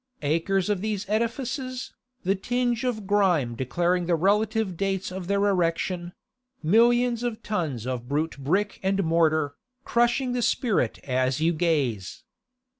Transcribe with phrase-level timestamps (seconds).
[0.23, 1.93] Acres of these edifices,
[2.23, 6.13] the tinge of grime declaring the relative dates of their erection;
[6.63, 9.53] millions of tons of brute brick and mortar,
[9.83, 12.23] crushing the spirit as you gaze.